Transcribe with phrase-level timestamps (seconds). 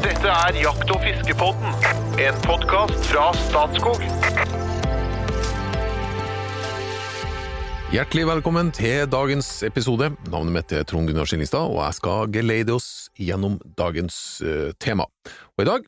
[0.00, 1.74] Dette er Jakt- og fiskepodden,
[2.24, 4.00] en podkast fra Statskog.
[7.92, 10.08] Hjertelig velkommen til dagens episode.
[10.32, 15.04] Navnet mitt er Trond Gunnar Skillingstad, og jeg skal geleide oss gjennom dagens uh, tema.
[15.58, 15.84] Og i dag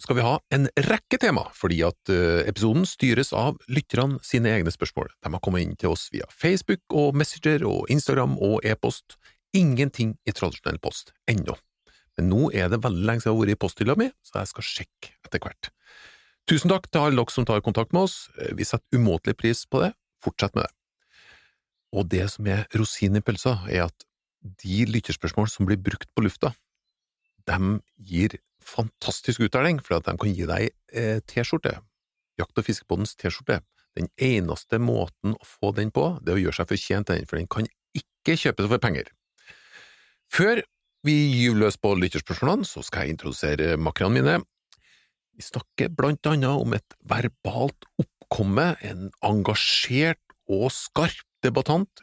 [0.00, 4.72] skal vi ha en rekke tema, fordi at uh, episoden styres av lytterne sine egne
[4.72, 5.12] spørsmål.
[5.20, 9.18] De har kommet inn til oss via Facebook og Messenger og Instagram og e-post.
[9.52, 11.58] Ingenting i tradisjonell post ennå.
[12.18, 14.50] Men nå er det veldig lenge siden jeg har vært i posthylla mi, så jeg
[14.52, 15.70] skal sjekke etter hvert.
[16.50, 18.28] Tusen takk til alle dere som tar kontakt med oss.
[18.38, 19.92] Eh, Vi setter umåtelig pris på det.
[20.22, 20.72] Fortsett med det.
[21.92, 24.06] Og det som er rosinen i pølsa, er at
[24.42, 26.54] de lytterspørsmål som blir brukt på lufta,
[27.46, 27.58] de
[27.98, 31.76] gir fantastisk uttelling, for at de kan gi deg eh, T-skjorte.
[32.40, 33.60] Jakt- og fiskebåndens T-skjorte.
[33.98, 37.28] Den eneste måten å få den på, det er å gjøre seg fortjent til den,
[37.28, 39.10] for den kan ikke kjøpes for penger.
[40.32, 40.62] Før
[41.06, 44.38] vi gyver løs på lytterspørsmålene, så skal jeg introdusere makkerne mine.
[45.32, 52.02] Vi snakker blant annet om et verbalt oppkomme, en engasjert og skarp debattant,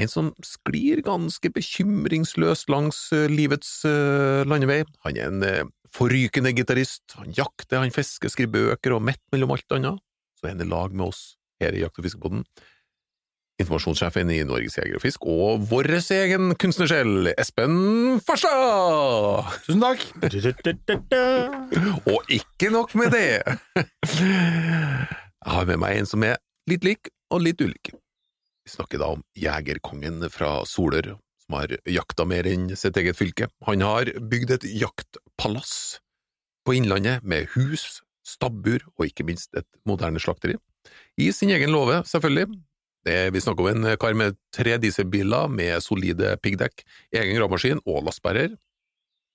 [0.00, 4.82] en som sklir ganske bekymringsløst langs eh, livets eh, landevei.
[5.04, 9.52] Han er en eh, forrykende gitarist, han jakter, han fisker, skriver bøker og midt mellom
[9.56, 10.00] alt annet,
[10.38, 11.24] så er han i lag med oss
[11.60, 12.46] her i Jakt- og fiskebåten.
[13.60, 19.50] Informasjonssjefen i Norges Jeger og Fisk, og vår egen kunstnersjel, Espen Farstad!
[19.66, 20.04] Tusen takk.
[22.08, 23.42] Og ikke nok med det!
[25.40, 26.38] Jeg har med meg en som er
[26.70, 27.92] litt lik og litt ulik.
[28.64, 33.48] Vi snakker da om jegerkongen fra Solør, som har jakta mer enn sitt eget fylke.
[33.68, 36.00] Han har bygd et jaktpalass
[36.64, 40.56] på Innlandet med hus, stabbur og ikke minst et moderne slakteri.
[41.20, 42.48] I sin egen låve, selvfølgelig.
[43.06, 46.82] Det, vi snakker om en kar med tre dieselbiler med solide piggdekk,
[47.16, 48.58] egen gravemaskin og lastebærer,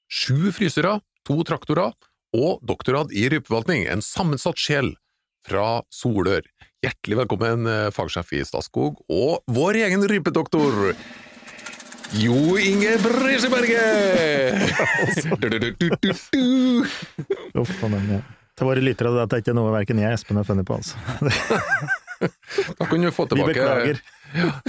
[0.06, 1.96] sju frysere, to traktorer
[2.36, 4.94] og doktorgrad i rypeforvaltning, en sammensatt sjel
[5.46, 6.46] fra Solør.
[6.86, 10.94] Hjertelig velkommen, eh, fagsjef i Statskog, og vår egen rypedoktor,
[12.14, 14.62] Jo Inge Brisjeberget!
[17.58, 18.10] Uff a meg.
[18.14, 18.20] Ja.
[18.56, 20.96] Til våre lyttere, dette er ikke noe verken jeg og Espen har funnet på, altså.
[22.20, 24.00] Da kan du få Vi tilbake
[24.36, 24.52] Ja.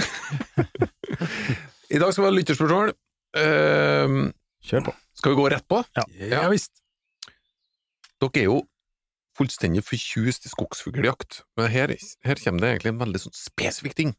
[1.95, 2.91] I dag skal vi ha lytterspørsmål.
[3.37, 4.31] Uh,
[4.67, 4.93] Kjør på.
[5.15, 5.81] skal vi gå rett på?
[5.97, 6.03] Ja.
[6.33, 6.73] Ja visst.
[8.21, 8.57] Dere er jo
[9.37, 11.91] fullstendig forkjust i skogsfugljakt, men her,
[12.25, 14.15] her kommer det egentlig en veldig sånn spesifikk ting,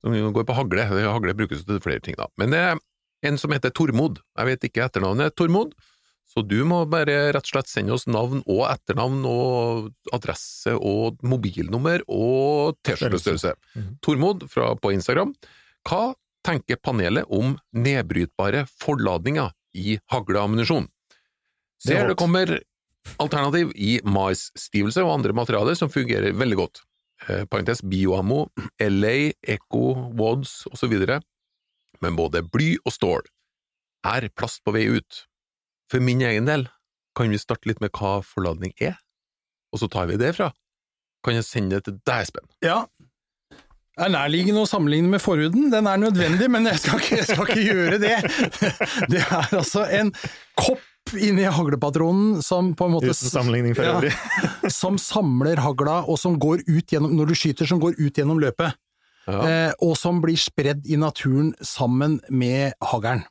[0.00, 0.86] som går på hagle.
[0.88, 2.30] Hagle brukes til flere ting, da.
[2.40, 2.80] Men det er
[3.28, 4.22] en som heter Tormod.
[4.38, 5.74] Jeg vet ikke etternavnet Tormod,
[6.24, 11.20] så du må bare rett og slett sende oss navn og etternavn og adresse og
[11.22, 13.54] mobilnummer og T-skjortestørrelse.
[13.76, 13.96] Mhm.
[14.02, 15.34] Tormod fra, på Instagram.
[15.86, 16.14] Hva
[16.44, 20.88] tenker panelet om nedbrytbare forladninger i hagleammunisjon?
[21.84, 22.56] Er Ser det kommer
[23.20, 26.82] alternativ i maisstivelse og andre materialer som fungerer veldig godt.
[27.28, 28.48] Eh, parentes bioammo,
[28.80, 30.96] LA, Echo, Wads osv.
[32.02, 33.22] Men både bly og stål
[34.04, 35.24] er plast på vei ut.
[35.92, 36.68] For min egen del
[37.16, 38.96] kan vi starte litt med hva forladning er,
[39.72, 40.50] og så tar vi det fra.
[41.24, 42.48] Kan jeg sende det til deg, Espen?
[42.64, 42.84] Ja.
[43.94, 45.68] Det er nærliggende å sammenligne med forhuden.
[45.70, 48.16] Den er nødvendig, men jeg skal ikke, jeg skal ikke gjøre det.
[49.12, 50.10] Det er altså en
[50.58, 53.92] kopp inni haglepatronen som på en måte Uten sammenligning for Ja.
[54.00, 54.10] øvrig.
[54.72, 58.40] som samler hagla, og som går ut gjennom, når du skyter, som går ut gjennom
[58.42, 58.74] løpet.
[59.28, 59.38] Ja.
[59.46, 63.22] Eh, og som blir spredd i naturen sammen med haglen.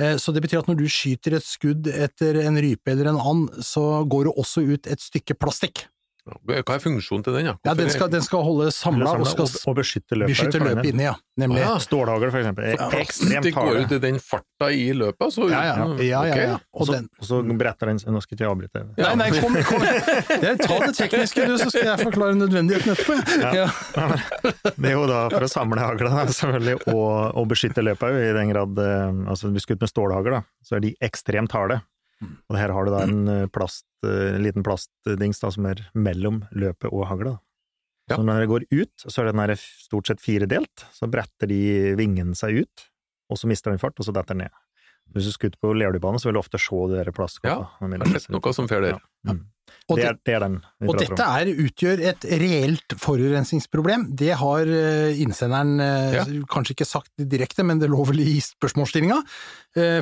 [0.00, 3.20] Eh, så det betyr at når du skyter et skudd etter en rype eller en
[3.20, 5.89] and, så går det også ut et stykke plastikk.
[6.26, 7.48] Hva er funksjonen til den?
[7.50, 10.34] Ja, Ja, den skal, den skal holde samla og skal og, beskytte løpet.
[10.34, 11.14] beskytte løpet inni, ja.
[11.40, 11.62] Nemlig.
[11.64, 15.32] Ah, Stålhagl, for eksempel, er ekstremt Det går jo ut i den farta i løpet,
[15.32, 15.86] så Ja, ja.
[16.04, 16.54] ja, ja, ja.
[16.54, 16.60] Ok.
[16.74, 18.82] Og Og så, og så bretter den seg Nå skal ikke jeg avbryte.
[18.98, 19.86] Nei, nei, kom, kom.
[20.44, 23.16] Det, ta det tekniske, du, så skal jeg forklare nødvendigheten etterpå.
[23.40, 23.66] Ja.
[24.76, 28.34] Det er jo da for å samle hagla, selvfølgelig, og, og beskytte løpet òg, i
[28.36, 31.80] den grad eh, Altså, hvis du skutt med stålhagl, så er de ekstremt harde.
[32.20, 32.32] Mm.
[32.50, 36.42] Og her har du da en eh, plast, en liten plastdings da, som er mellom
[36.56, 37.36] løpet og hagla.
[38.10, 38.16] Ja.
[38.16, 41.60] Så når det går ut, så er den her stort sett firedelt, så bretter de
[41.98, 42.88] vingen seg ut,
[43.30, 44.58] og så mister den fart, og så detter den ned.
[45.14, 47.10] Hvis du skutter på lerduebane, så vil du ofte se de der
[47.42, 48.98] Ja, Jeg har sett noe som fer der.
[49.26, 49.34] Ja.
[49.34, 49.46] Mm.
[49.88, 50.58] Og, Det det, er, det er den
[50.88, 54.08] og dette er, utgjør et reelt forurensningsproblem.
[54.18, 56.24] Det har eh, innsenderen eh, Ja.
[56.50, 59.20] kanskje ikke sagt direkte, men det lå vel i spørsmålsstillinga.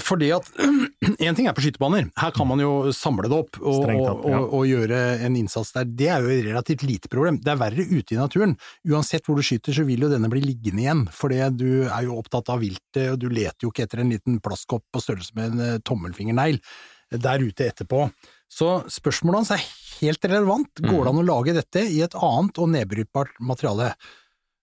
[0.00, 0.46] For det at
[1.26, 4.38] én ting er på skytebaner, her kan man jo samle det opp og, tatt, ja.
[4.38, 5.90] og, og gjøre en innsats der.
[5.98, 7.36] Det er jo et relativt lite problem.
[7.44, 8.56] Det er verre ute i naturen.
[8.88, 12.16] Uansett hvor du skyter, så vil jo denne bli liggende igjen, fordi du er jo
[12.16, 15.52] opptatt av viltet, og du leter jo ikke etter en liten plastkopp på størrelse med
[15.52, 16.60] en eh, tommelfingernegl.
[17.08, 18.10] der ute etterpå.
[18.48, 19.66] Så spørsmålet hans er
[19.98, 20.80] helt relevant.
[20.80, 23.92] Går det an å lage dette i et annet og nedbrytbart materiale?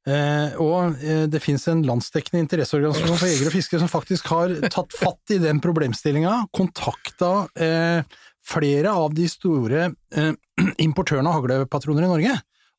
[0.05, 4.53] Eh, og eh, det finnes en landsdekkende interesseorganisasjon for jegere og fiskere som faktisk har
[4.69, 10.35] tatt fatt i den problemstillinga, kontakta eh, flere av de store eh,
[10.85, 12.35] importørene av haglepatroner i Norge,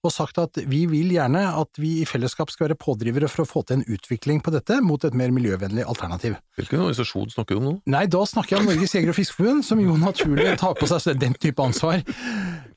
[0.06, 3.48] og sagt at vi vil gjerne at vi i fellesskap skal være pådrivere for å
[3.48, 6.38] få til en utvikling på dette mot et mer miljøvennlig alternativ.
[6.58, 7.74] Hvilken organisasjon snakker du om nå?
[7.92, 11.20] Nei, da snakker jeg om Norges jeger- og fiskerforbund, som jo naturlig tar på seg
[11.20, 12.02] den type ansvar.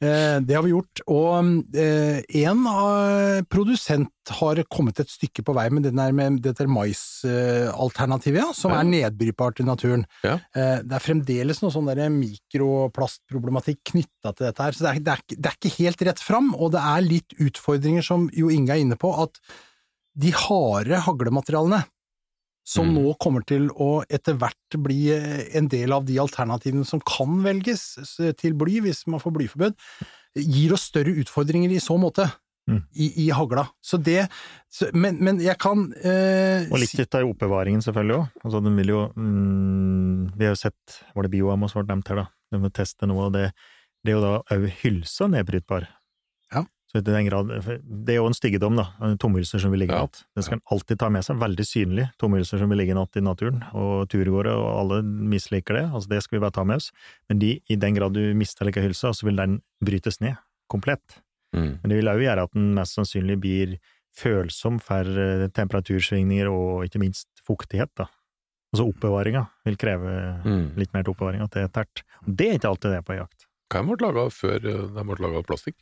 [0.01, 1.01] Eh, det har vi gjort.
[1.11, 2.61] Og eh, en
[3.51, 5.83] produsent har kommet et stykke på vei med
[6.15, 8.79] med dette maisalternativet, ja, som Ja.
[8.79, 10.05] er nedbrytbart i naturen.
[10.23, 10.39] Ja.
[10.55, 15.13] Eh, Det er fremdeles noe sånn mikroplastproblematikk knytta til dette her, så det er, det,
[15.17, 18.71] er, det er ikke helt rett fram, og det er litt utfordringer som Jo Inge
[18.71, 19.39] er inne på, at
[20.19, 21.83] de harde haglematerialene
[22.69, 22.99] som Mm.
[22.99, 27.39] nå kommer til å etter hvert bli eh, en del av de alternativene som kan
[27.45, 27.95] velges
[28.37, 29.73] til bly, hvis man får blyforbud,
[30.37, 32.29] gir oss større utfordringer i så måte.
[32.69, 32.83] Mm.
[32.93, 33.63] I, I hagla.
[33.81, 34.27] Så det
[34.69, 38.27] så, men, men jeg kan eh, Og litt ut av oppbevaringen, selvfølgelig òg.
[38.43, 42.11] Altså, den vil jo mm, Vi har jo sett Var det Bioamos som ble nevnt
[42.13, 42.27] her, da?
[42.53, 43.47] De må teste noe, og det,
[44.05, 45.87] det er jo da òg hylsa nedbrytbar.
[46.89, 47.47] Så i den grad
[47.85, 48.87] Det er jo en styggedom, da.
[49.21, 50.23] Tomhylser som vil ligge i natt.
[50.35, 51.37] Det skal en alltid ta med seg.
[51.37, 52.07] Veldig synlig.
[52.17, 53.61] Tomhylser som vil ligge i natt i naturen.
[53.77, 55.85] Og turgåere og alle misliker det.
[55.93, 56.89] Altså, det skal vi bare ta med oss.
[57.29, 60.35] Men de, i den grad du mister like hylsa, så vil den brytes ned.
[60.67, 61.19] Komplett.
[61.55, 61.77] Mm.
[61.83, 63.77] Men det vil òg gjøre at den mest sannsynlig blir
[64.17, 67.91] følsom for eh, temperatursvingninger og ikke minst fuktighet.
[67.97, 68.09] da.
[68.73, 70.75] Altså oppbevaringa vil kreve Mm.
[70.77, 72.03] litt mer til oppbevaring at det er tært.
[72.25, 73.45] Og Det er ikke alltid det på jakt.
[73.69, 75.75] Hva ble laga før de ble laga av plastikk?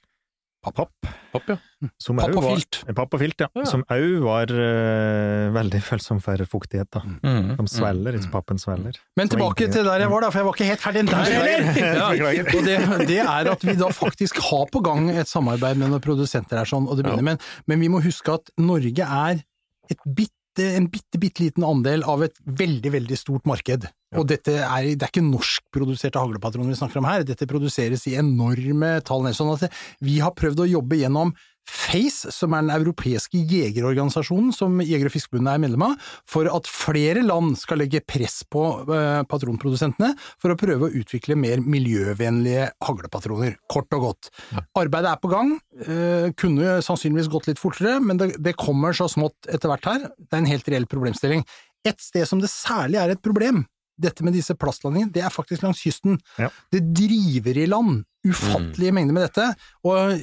[0.76, 0.92] Papp,
[1.34, 1.58] Papp, ja.
[2.02, 2.80] som Papp og var- filt.
[2.98, 3.48] Papp og filt, ja.
[3.56, 3.66] Ja.
[3.70, 6.90] Som òg var uh, veldig følsom for fuktighet.
[6.92, 7.02] da.
[7.24, 7.56] Mm.
[7.58, 8.98] som svelger, ikke pappen svelger.
[9.20, 11.68] Men tilbake til der jeg var, da, for jeg var ikke helt ferdig der heller!
[11.98, 12.78] Ja, og det,
[13.08, 16.70] det er at vi da faktisk har på gang et samarbeid med noen produsenter her,
[16.70, 19.44] sånn, og det begynner, men, men vi må huske at Norge er
[19.92, 20.34] et bitte,
[20.78, 23.86] en bitte, bitte liten andel av et veldig, veldig stort marked.
[24.16, 28.16] Og dette er, det er ikke norskproduserte haglepatroner vi snakker om her, dette produseres i
[28.20, 29.28] enorme tall.
[29.36, 29.68] Sånn at
[30.04, 31.34] vi har prøvd å jobbe gjennom
[31.68, 36.70] FACE, som er den europeiske jegerorganisasjonen som Jeger- og Fiskerforbundet er medlem av, for at
[36.72, 42.70] flere land skal legge press på eh, patronprodusentene for å prøve å utvikle mer miljøvennlige
[42.88, 44.32] haglepatroner, kort og godt.
[44.80, 49.10] Arbeidet er på gang, eh, kunne sannsynligvis gått litt fortere, men det, det kommer så
[49.12, 50.12] smått etter hvert her.
[50.16, 51.44] Det er en helt reell problemstilling.
[51.88, 53.66] Et sted som det særlig er et problem,
[53.98, 56.20] dette med disse plastlandingene, det er faktisk langs kysten.
[56.38, 56.52] Ja.
[56.74, 59.48] Det driver i land ufattelige mengder med dette,
[59.88, 60.18] og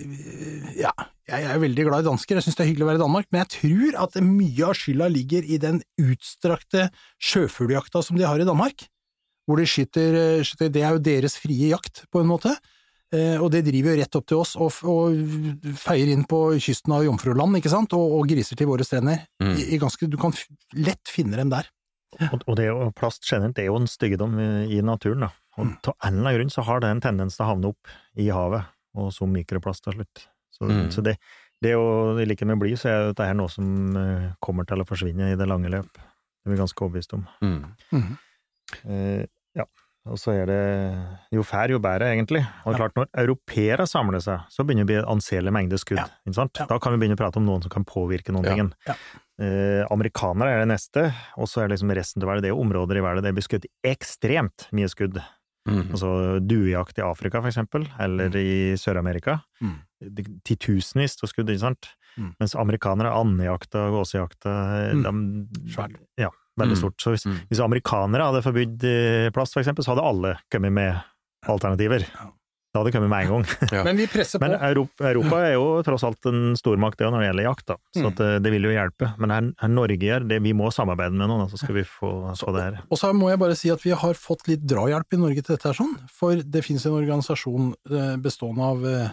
[0.76, 0.92] ja,
[1.30, 3.28] jeg er veldig glad i dansker, jeg synes det er hyggelig å være i Danmark,
[3.32, 6.90] men jeg tror at mye av skylda ligger i den utstrakte
[7.22, 8.86] sjøfugljakta som de har i Danmark,
[9.48, 12.52] hvor de skyter, skyter det er jo deres frie jakt, på en måte.
[13.12, 16.94] Eh, Og det driver jo rett opp til oss og, og feier inn på kysten
[16.96, 19.24] av Jomfruland, ikke sant, og, og griser til våre strender.
[19.42, 19.52] Mm.
[19.54, 20.32] I, i ganske, du kan
[20.76, 21.68] lett finne dem der.
[22.48, 22.68] Og, det
[22.98, 24.36] plast generelt er jo en styggedom
[24.70, 25.30] i, naturen, da.
[25.58, 25.72] Og Mm.
[25.86, 28.28] av en eller annen grunn så har det en tendens til å havne opp i
[28.28, 28.64] havet,
[28.96, 30.26] og som mikroplast til slutt.
[30.50, 30.88] Så, Mm.
[30.90, 31.16] så det,
[31.62, 34.66] det er jo, i likhet med bly, så er dette her noe som eh, kommer
[34.66, 35.92] til å forsvinne i det lange løp.
[35.94, 37.26] Det er vi ganske overbevist om.
[37.42, 37.74] Mm.
[37.92, 38.18] Mhm.
[38.88, 39.26] Eh,
[39.56, 39.64] ja,
[40.04, 40.58] og så er det
[41.32, 42.42] jo færre, jo bedre, egentlig.
[42.68, 46.00] Og klart, når europeere samler seg, så begynner det å bli anselig mengde skudd.
[46.02, 46.08] Ja.
[46.26, 46.60] Ikke sant?
[46.60, 46.66] Ja.
[46.68, 48.72] Da kan vi begynne å prate om noen som kan påvirke noen ting.
[48.88, 48.96] Ja.
[49.42, 51.06] Eh, amerikanere er det neste,
[51.40, 52.44] og så er det liksom resten av verden.
[52.46, 55.18] Det er områder i verden der det blir skutt ekstremt mye skudd.
[55.64, 55.86] Mm.
[55.96, 56.10] Altså
[56.44, 59.38] duejakt i Afrika, for eksempel, eller i Sør-Amerika.
[59.64, 59.78] Mm.
[60.44, 61.88] Titusenvis av skudd, ikke sant?
[62.20, 62.34] Mm.
[62.38, 64.52] Mens amerikanere, andejakta, gåsejakta
[64.92, 65.02] Mm.
[65.48, 65.96] de, Svært.
[66.20, 66.28] Ja,
[66.60, 66.82] veldig Mm.
[66.82, 66.96] stort.
[67.02, 67.40] Så hvis, Mm.
[67.50, 71.02] hvis amerikanere hadde forbudt eh, plast, for eksempel, så hadde alle kommet med
[71.48, 72.06] alternativer.
[72.74, 73.44] Da Det hadde kommet med en gang.
[73.70, 73.82] Ja.
[73.84, 74.48] Men vi presser på.
[74.48, 77.76] Men Europa, Europa er jo tross alt en stormakt det når det gjelder jakt, da.
[77.94, 78.06] så Mm.
[78.10, 79.12] at, eh, det vil jo hjelpe.
[79.18, 82.34] Men her, her Norge gjør det, vi må samarbeide med noen, så skal vi få,
[82.34, 82.80] få det her.
[82.90, 85.54] Og så må jeg bare si at vi har fått litt drahjelp i Norge til
[85.56, 89.08] dette her sånn, for det finnes en organisasjon eh, bestående av eh,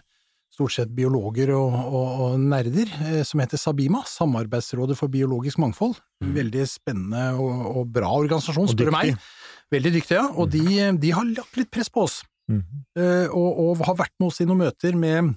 [0.52, 5.96] stort sett biologer og, og, og nerder, eh, som heter Sabima, Samarbeidsrådet for biologisk mangfold.
[6.22, 9.30] Veldig spennende og, og bra organisasjon, spør du meg.
[9.72, 10.28] Veldig dyktige, ja.
[10.36, 12.20] Og de, de har lagt litt press på oss,
[12.52, 12.62] mm.
[13.00, 15.34] eh, og, og har vært med oss i noen møter med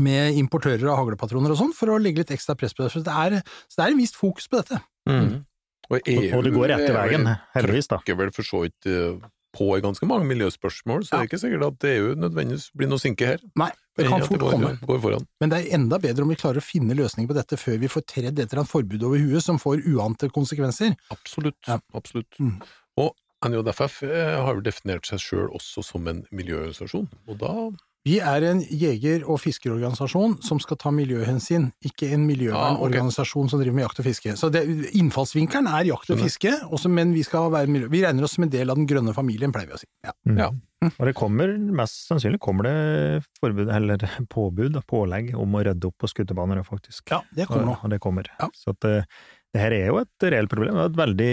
[0.00, 2.92] med importører av haglepatroner og sånn, for å legge litt ekstra press på det.
[2.94, 3.34] Så det er,
[3.68, 4.78] så det er en visst fokus på dette.
[5.04, 5.42] Mm.
[5.90, 7.98] Og, Og, og det går rett i veien, heldigvis, da.
[8.00, 9.18] trykker vel for så vidt eh,
[9.52, 13.02] på i ganske mange miljøspørsmål, så det er ikke sikkert at EU nødvendigvis blir noe
[13.02, 13.42] sinke her.
[13.60, 14.72] Nei, det kan fort går, komme.
[14.88, 15.18] går.
[15.42, 17.90] Men det er enda bedre om vi klarer å finne løsninger på dette før vi
[17.92, 20.96] får tredd etter annet forbud over huet som får uante konsekvenser.
[21.14, 21.58] Absolutt.
[21.68, 21.78] Ja.
[21.98, 22.40] absolutt.
[22.40, 22.56] Mm.
[23.02, 27.54] Og NJFF eh, har jo definert seg sjøl også som en miljøorganisasjon, og da
[28.02, 33.76] Vi er en jeger- og fiskerorganisasjon som skal ta miljøhensyn, ikke en miljøvernorganisasjon som driver
[33.76, 34.34] med jakt og fiske.
[34.40, 34.64] Så det,
[34.98, 38.46] innfallsvinkelen er jakt og fiske, også, men vi, skal være miljø, vi regner oss som
[38.48, 39.86] en del av den grønne familien, pleier vi å si.
[40.02, 40.14] Ja.
[40.26, 40.40] Mm.
[40.40, 40.50] Ja.
[40.90, 44.02] Og det kommer, mest sannsynlig kommer det forbud, eller
[44.34, 47.04] påbud, pålegg, om å rydde opp på skuterbaner, faktisk.
[47.14, 47.76] ja, det kommer nå.
[47.76, 48.32] Og, og det kommer.
[48.40, 48.50] Ja.
[48.58, 49.06] Så at, eh,
[49.54, 50.74] det her er jo et reelt problem.
[50.74, 51.32] Det er et veldig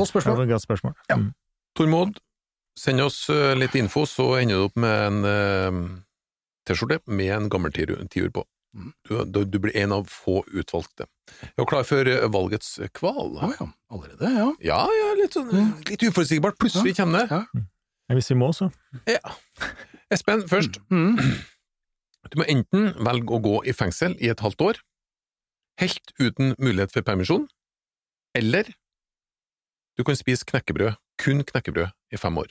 [0.00, 0.42] Godt spørsmål.
[0.42, 0.98] Ja, godt spørsmål.
[1.06, 1.20] Ja.
[1.20, 1.30] Mm.
[1.78, 2.18] Tormod,
[2.78, 5.82] send oss eh, litt info, så ender du opp med en eh,
[6.68, 8.44] T-skjorte med en gammel tiur på.
[8.76, 8.92] Mm.
[9.02, 11.08] Du, du, du blir en av få utvalgte.
[11.42, 13.34] Er var klar for eh, valgets kval?
[13.34, 14.48] Å ja, allerede, ja.
[14.62, 15.50] Ja, ja, litt sånn
[15.88, 16.58] litt uforutsigbart.
[16.60, 17.40] Plutselig kommer det.
[17.40, 17.64] Ja.
[18.14, 18.70] Hvis vi må, så.
[19.10, 19.22] Ja.
[20.10, 20.80] Espen, først.
[20.90, 21.18] Mm.
[22.30, 24.80] Du må enten velge å gå i fengsel i et halvt år,
[25.82, 27.48] helt uten mulighet for permisjon,
[28.36, 28.68] eller
[29.98, 32.50] du kan spise knekkebrød, kun knekkebrød, i fem år.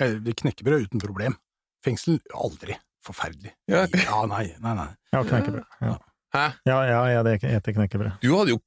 [0.00, 1.36] Jeg- Knekkebrød uten problem.
[1.84, 2.76] Fengsel aldri.
[3.04, 3.52] Forferdelig.
[3.70, 3.86] Ja.
[3.94, 4.88] Ja, nei, nei, nei.
[5.14, 5.64] Ja, knekkebrød.
[5.80, 5.96] Ja,
[6.34, 6.42] Hæ?
[6.68, 8.18] ja, ja, jeg spiser knekkebrød.
[8.20, 8.58] Du hadde jo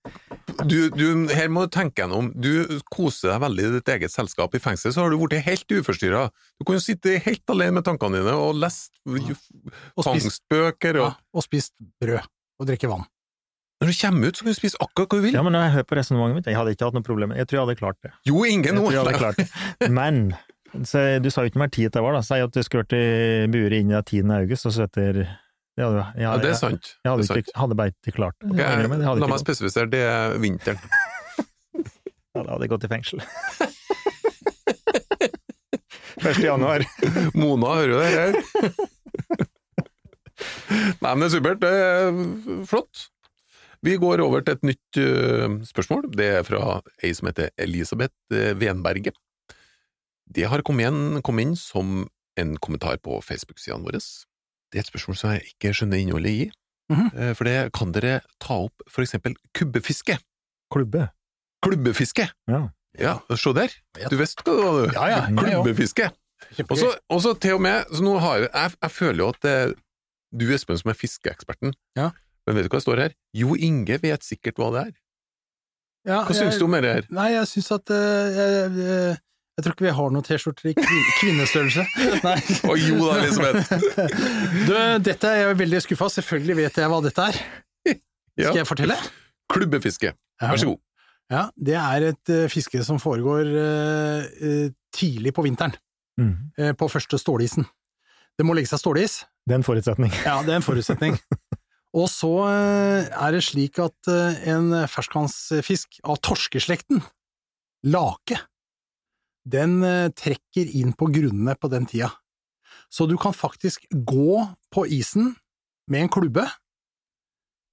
[0.66, 2.32] du, du, Her må du tenke gjennom.
[2.34, 4.56] Du koser deg veldig i ditt eget selskap.
[4.58, 6.24] I fengsel så har du blitt helt uforstyrra.
[6.58, 11.06] Du kan jo sitte helt alene med tankene dine og lese Og spist, og ja,
[11.06, 11.16] Og...
[11.38, 12.26] og spist brød.
[12.62, 13.06] Og drikke vann.
[13.82, 15.34] Når du kommer ut, så kan du spise akkurat hva du vil.
[15.34, 17.32] Ja, men når jeg hører på resonnementet mitt, jeg hadde ikke hatt noe problem.
[17.34, 18.12] Jeg tror jeg hadde klart det.
[18.30, 19.48] Jo, ingen Jeg tror jeg hadde klart det.
[19.90, 20.20] Men
[20.88, 22.22] så, du sa jo ikke mer tid det var, da.
[22.26, 24.32] Si at du skulle vært i buret inn i 10.
[24.40, 26.96] august, og så etter ja, du- jeg, Ja, det er sant.
[27.04, 27.44] Jeg hadde, er sant.
[27.44, 30.38] ikke, hadde bare ikke klart okay, Jeg innrømmer jeg hadde la meg spesifisere, det er
[30.44, 30.80] vinteren.
[32.36, 33.24] ja, da hadde jeg gått i fengsel.
[36.22, 36.38] 1.
[36.44, 36.84] januar.
[37.34, 38.32] Mona hører du det her.
[41.02, 41.64] Nei, men det er supert.
[41.64, 42.12] Det er
[42.70, 43.08] flott.
[43.82, 46.06] Vi går over til et nytt uh, spørsmål.
[46.14, 49.18] Det er fra ei som heter Elisabeth øh, Venberget.
[50.32, 52.06] Det har kommet kommet inn som
[52.40, 54.00] en kommentar på Facebook-sidene våre.
[54.72, 56.52] Det er et spørsmål som jeg ikke skjønner innholdet i.
[56.92, 57.34] Mm -hmm.
[57.36, 60.18] For det kan dere ta opp for eksempel kubbefiske.
[60.72, 61.10] Klubbe.
[61.64, 62.30] Klubbefiske!
[62.48, 62.70] Ja.
[63.00, 63.72] Ja, se der.
[64.10, 64.94] Du visste hva det var, du.
[64.94, 65.22] Ja, ja.
[65.28, 66.12] Klubbefiske.
[67.10, 69.76] Og så, til og med, så nå har jeg, jeg, jeg føler jo at det,
[70.40, 72.10] du Espen som er fiskeeksperten, Ja.
[72.48, 73.16] men vet du hva det står her?
[73.34, 74.94] Jo Inge vet sikkert hva det er.
[76.08, 77.06] Ja, Hva syns du om det her?
[77.14, 77.98] Nei, jeg syns at uh,
[78.34, 79.18] jeg,
[79.58, 81.84] jeg, tror ikke vi har noen T-skjorter i kvin kvinnestørrelse.
[82.28, 82.38] Nei.
[82.72, 83.74] Å jo da, Elisabeth!
[84.68, 84.74] Du,
[85.06, 86.08] dette er jeg veldig skuffa.
[86.18, 87.42] Selvfølgelig vet jeg hva dette er.
[88.40, 88.96] Skal jeg fortelle?
[89.52, 90.14] Klubbefiske.
[90.42, 90.80] Vær så god.
[91.32, 94.66] Ja, det er et uh, fiske som foregår uh,
[94.96, 95.76] tidlig på vinteren,
[96.20, 96.52] Mm.
[96.78, 97.64] på første stålisen.
[98.38, 99.14] Det må legge seg stålis.
[99.48, 100.12] Det er en forutsetning.
[100.26, 101.16] Ja, det er en forutsetning.
[101.98, 104.10] Og så er det slik at
[104.52, 107.02] en ferskvannsfisk av torskeslekten,
[107.96, 108.38] lake,
[109.48, 112.12] den eh, trekker inn på grunnene på den tida.
[112.92, 115.36] Så du kan faktisk gå på isen
[115.88, 116.46] med en klubbe.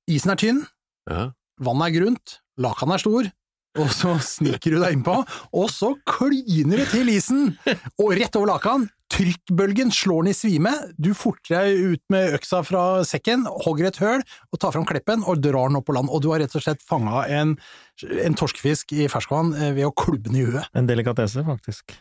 [0.08, 0.62] Isen er tynn,
[1.10, 1.32] Ja.
[1.60, 3.28] vannet er grunt, lakan er stor,
[3.78, 5.16] og så sniker du deg innpå,
[5.54, 7.50] og så klyner du til isen,
[8.00, 12.60] og rett over lakan, trykkbølgen slår den i svime, du forter deg ut med øksa
[12.66, 16.12] fra sekken, hogger et høl, og tar fram kleppen og drar den opp på land,
[16.12, 17.56] og du har rett og slett fanga en,
[18.04, 20.68] en torskefisk i ferskvann eh, ved å klubbe den i huet.
[20.76, 21.96] En delikatesse, faktisk.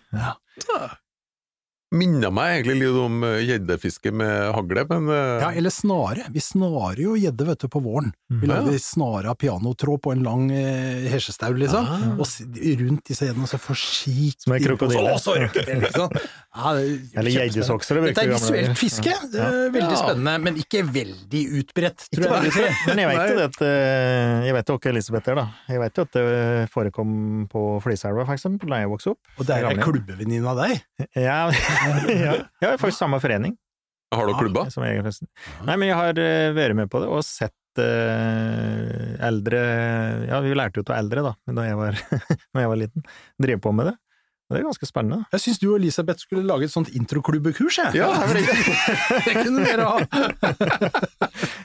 [1.96, 6.26] Minner meg egentlig litt om eh, gjeddefiske med hagle, men eh, Ja, eller snare.
[6.36, 8.10] Vi snarer jo gjedde, vet du, på våren.
[8.28, 8.50] Vi Mhm.
[8.52, 12.20] lager snare av pianotråd på en lang eh, hesjestau, liksom, Ah.
[12.20, 15.14] og rundt disse gjeddene, så forsiktig Som en krokodille.
[15.16, 16.12] Å, så det, liksom!
[16.12, 18.68] Ja, er Eller gjeddesokser, det Dette er bruker gamle dager.
[18.68, 22.68] visuelt fiske, det er veldig spennende, men ikke veldig utbredt, tror Ikke jeg.
[22.68, 22.76] jeg.
[22.92, 25.48] Men jeg vet jo det at eh, Jeg vet jo ikke Elisabeth er, da.
[25.72, 29.20] Jeg vet jo at det forekom på Fliseelva, for eksempel, da jeg vokste opp.
[29.40, 30.84] Og det er ei klubbevenninne av deg?
[31.16, 31.48] Ja,
[32.26, 32.34] ja.
[32.62, 33.56] Jeg har faktisk samme forening.
[34.16, 34.68] har du klubba?
[34.72, 34.84] Som.
[34.84, 39.62] Nei, men jeg har eh, vært med på det, og sett uh, eldre
[40.30, 42.02] Ja, vi lærte jo av eldre, da, da jeg var,
[42.54, 43.08] når jeg var liten.
[43.44, 43.96] Drive på med det.
[44.48, 45.26] Og det er ganske spennende.
[45.34, 48.00] Jeg syns du og Elisabeth skulle lage et sånt introklubbekurs, jeg.
[48.00, 49.98] Ja, det kunne dere ha!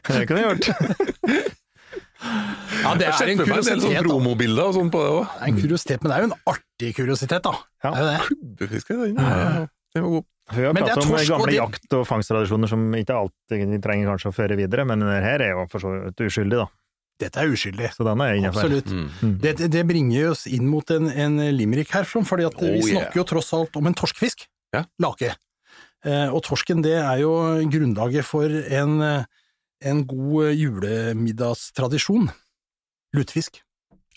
[0.09, 1.53] Det kunne jeg gjort.
[2.23, 5.23] Ja, det er en sånn kuriositet, promobilder og sånn på det òg.
[5.31, 7.55] Det er en kuriositet, men det er jo en artig kuriositet, da.
[7.85, 7.93] Ja.
[7.93, 8.19] Det er jo det.
[8.27, 9.63] Klubbefiske, den, ja.
[9.95, 10.29] Den var god.
[10.53, 14.11] Vi har Men det pratet om gamle jakt- og fangsttradisjoner som ikke alltid vi trenger
[14.11, 16.67] kanskje å føre videre, men denne her er jo for så vidt uskyldig, da.
[17.23, 17.93] Dette er uskyldig.
[17.95, 18.67] Så den er jeg innenfor.
[18.67, 18.91] Absolutt.
[19.23, 19.37] Mm.
[19.45, 22.91] Det, det bringer oss inn mot en, en limerick her, fordi at Oh, vi yeah.
[22.97, 24.49] snakker jo tross alt om en torskfisk.
[24.75, 24.85] Ja.
[25.05, 25.35] Lake.
[26.03, 27.33] Eh, og torsken det er jo
[27.71, 29.25] grunnlaget for en, eh,
[29.87, 32.33] en god julemiddagstradisjon.
[33.15, 33.63] Lutefisk.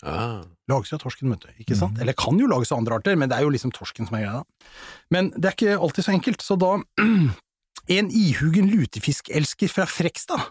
[0.04, 0.42] Ah.
[0.68, 1.96] Lages jo av torsken, vet du, ikke sant?
[2.02, 4.26] Eller kan jo lages av andre arter, men det er jo liksom torsken som er
[4.26, 4.42] greia.
[5.14, 6.76] Men det er ikke alltid så enkelt, så da
[7.86, 10.48] En ihugen lutefiskelsker fra Frekstad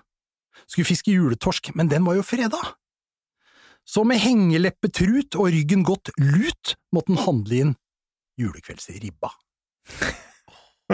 [0.71, 2.61] skulle fiske juletorsk, men den var jo freda.
[3.83, 7.73] Så med hengeleppetrut og ryggen godt lut måtte han handle inn
[8.39, 9.33] julekveldsribba.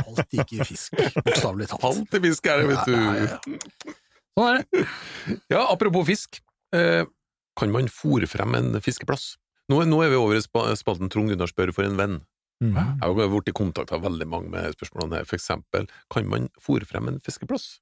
[0.02, 1.86] Alt gikk i fisk, bokstavelig talt.
[1.92, 2.96] Alt i fisk er det, vet du.
[2.96, 3.62] Ja, ja, ja.
[4.32, 4.86] Sånn er det.
[5.52, 6.42] Ja, apropos fisk.
[6.76, 7.04] Eh,
[7.60, 9.36] kan man fòre frem en fiskeplass?
[9.72, 12.20] Nå, nå er vi over i spalten Trond Gunnar spør for en venn.
[12.62, 12.76] Mm.
[12.78, 15.30] Jeg har jo vært i kontakt av veldig mange med spørsmålene her.
[15.30, 17.80] For eksempel, kan man fòre frem en fiskeplass?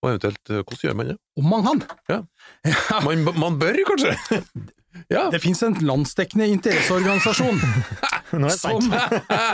[0.00, 1.16] Og eventuelt, eh, hvordan gjør man det?
[1.36, 1.82] Om man kan.
[2.08, 2.20] Ja.
[2.64, 4.14] Ja, Man, man bør kanskje?
[5.14, 5.28] ja.
[5.30, 7.60] det finnes en landsdekkende interesseorganisasjon
[8.48, 8.88] er som,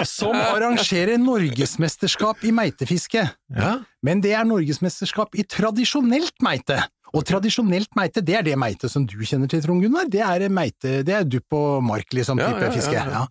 [0.07, 3.27] som arrangerer norgesmesterskap i meitefiske.
[3.57, 3.73] ja.
[4.07, 6.79] Men det er norgesmesterskap i tradisjonelt meite.
[7.17, 10.11] Og tradisjonelt meite, det er det meite som du kjenner til, Trond Gunnar.
[10.13, 12.93] Det er meite, det er dupp og mark, liksom, Ja, type ja, fiske.
[12.93, 13.25] ja.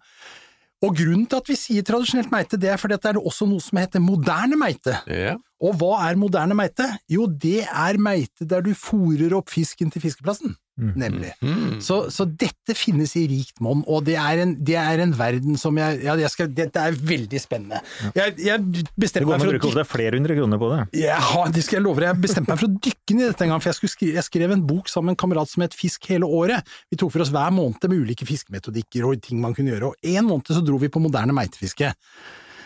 [0.85, 3.47] Og grunnen til at vi sier tradisjonelt meite, det er fordi at det er også
[3.49, 4.97] noe som heter moderne meite.
[5.07, 5.35] ja.
[5.63, 6.83] Og hva er moderne meite?
[7.09, 11.31] Jo, det er meite der du fòrer opp fisken til fiskeplassen, nemlig.
[11.39, 11.79] Mm.
[11.83, 15.59] Så, så dette finnes i rikt monn, og det er, en, det er en verden
[15.59, 17.79] som jeg Ja, jeg skal, dette er veldig spennende.
[18.17, 20.81] Jeg, jeg bestemte meg for å bruke opptil flere hundre kroner på det.
[21.05, 21.19] ja,
[21.55, 22.11] det skal jeg love deg.
[22.11, 24.55] Jeg bestemte meg for å dykke ned dette en gang, for jeg, skri, jeg skrev
[24.55, 26.75] en bok sammen med en kamerat som het Fisk hele året.
[26.91, 30.15] Vi tok for oss hver måned med ulike fiskemetodikker og ting man kunne gjøre, og
[30.15, 31.93] en måned så dro vi på moderne meitefiske.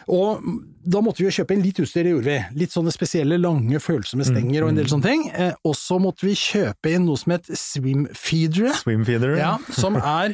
[0.10, 0.46] Og
[0.89, 2.38] da måtte vi jo kjøpe inn litt utstyr, det gjorde vi.
[2.63, 5.25] Litt sånne spesielle lange følsomme stenger og en del sånne ting.
[5.34, 8.74] Eh, og så måtte vi kjøpe inn noe som het swimfeedere.
[8.82, 9.36] Swimfeeder.
[9.38, 10.34] Ja, som er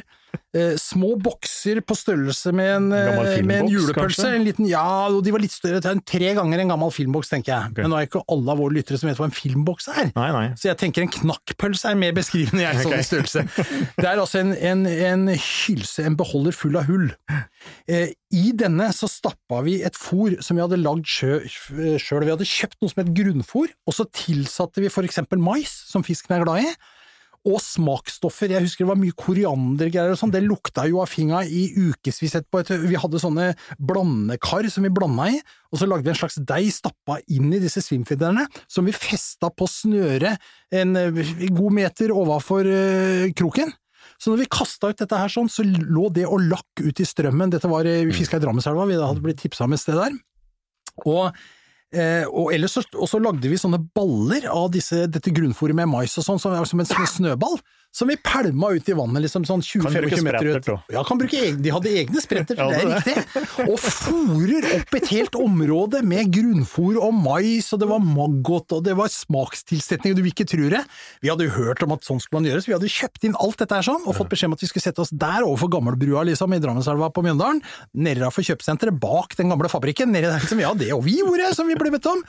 [0.80, 3.94] små bokser på størrelse med en, eh, med en julepølse.
[4.22, 4.30] kanskje?
[4.36, 7.52] En liten, ja, og de var litt større, en tre ganger en gammel filmboks, tenker
[7.52, 7.72] jeg.
[7.72, 7.82] Okay.
[7.84, 10.12] Men nå er ikke alle av våre lyttere som vet hva en filmboks er.
[10.16, 10.46] Nei, nei.
[10.58, 12.98] Så jeg tenker en knakkpølse er mer beskrivende jeg, sånn Ok.
[12.98, 13.44] i størrelse.
[13.96, 17.10] Det er altså en, en, en hylse, en beholder full av hull.
[17.88, 21.46] Eh, I denne så stappa vi et fôr som vi hadde lagd sjøl.
[21.76, 26.04] Vi hadde kjøpt noe som het grunnfôr, og så tilsatte vi for eksempel mais, som
[26.06, 26.76] fisken er glad i.
[27.46, 31.44] Og smaksstoffer, jeg husker det var mye koriandergreier og sånn, det lukta jo av finga
[31.46, 32.64] i ukevis etterpå.
[32.88, 35.38] Vi hadde sånne blandekar som vi blanda i,
[35.70, 39.52] og så lagde vi en slags deig stappa inn i disse svimfidderne, som vi festa
[39.54, 40.42] på snøret
[40.74, 41.20] en eh,
[41.54, 43.70] god meter overfor eh, kroken.
[44.18, 47.06] Så når vi kasta ut dette her sånn, så lå det og lakk ut i
[47.06, 47.52] strømmen.
[47.52, 50.16] Dette var, eh, vi fiska i Drammenselva, vi hadde blitt tipsa om et sted der.
[51.04, 51.30] Og
[51.96, 56.26] Eh, og ellers så, lagde vi sånne baller av disse, dette grunnfôret med mais og
[56.26, 57.56] sånn, som, en snøball,
[57.96, 60.66] som vi pælma ut i vannet, liksom sånn Kan bruke 20-25 meter ut.
[60.92, 63.44] Ja, kan bruke egne, de hadde egne spretter, Ja, det er riktig.
[63.70, 68.82] Og fôrer opp et helt område med grunnfôr og mais, og det var maggot, og
[68.84, 70.82] det var smakstilsetning, du vil ikke tro det.
[71.24, 73.62] Vi hadde hørt om at sånn skulle man gjøre, så vi hadde kjøpt inn alt
[73.62, 76.26] dette her sånn, og fått beskjed om at vi skulle sette oss der overfor Gammelbrua,
[76.28, 77.62] liksom, i Drammenselva på Mjøndalen,
[77.96, 81.70] nedenfor kjøpesenteret, bak den gamle fabrikken, nedi der, liksom, ja, det og vi gjorde, som
[81.70, 82.20] vi ble bedt om.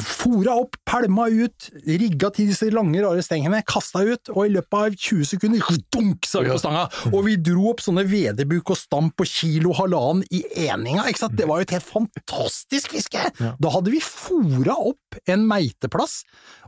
[0.00, 4.80] Fòra opp, pælma ut, rigga til disse lange, rare stengene, kasta ut, og i løpet
[4.80, 8.78] av 20 sekunder, dunk, sa vi på stanga, og vi dro opp sånne vedebuk og
[8.78, 13.24] stamp på kilo halvannen i eninga, ikke sant, det var jo et helt fantastisk fiske!
[13.38, 16.20] Da hadde vi fora opp en meiteplass,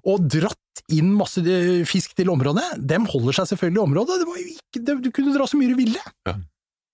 [0.05, 4.29] og dratt inn masse eh, fisk til området, dem holder seg selvfølgelig i området, det
[4.31, 6.03] var jo ikke, det, du kunne dra så mye du ville.
[6.27, 6.38] Ja.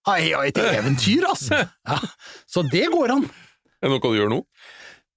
[0.08, 1.64] Ai, ai, et eventyr, altså!
[1.90, 1.98] Ja,
[2.48, 3.26] så det går an.
[3.80, 4.44] Er det noe du gjør nå?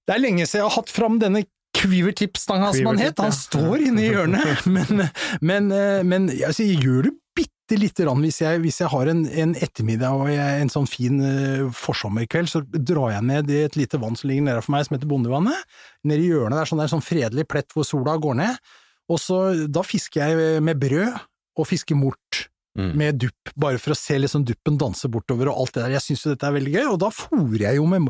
[0.04, 1.44] Det er lenge siden jeg har hatt fram denne
[1.84, 5.04] Kvivertip-stanga som han het, han står inne i hjørnet, men,
[5.44, 8.22] men, eh, men altså, jeg gjør det bitte lite grann.
[8.24, 12.50] Hvis jeg, hvis jeg har en, en ettermiddag og jeg, en sånn fin uh, forsommerkveld,
[12.50, 15.10] så drar jeg ned i et lite vann som ligger nede for meg som heter
[15.10, 18.74] Bondevannet, nede i hjørnet der, sånn der sånn fredelig plett hvor sola går ned,
[19.10, 21.18] og så da fisker jeg med brød
[21.60, 22.90] og fisker mort Mm.
[22.98, 25.92] med dupp, bare for å se liksom duppen danse bortover og alt det der.
[25.94, 28.08] Jeg syns jo dette er veldig gøy, og da fôrer jeg jo med,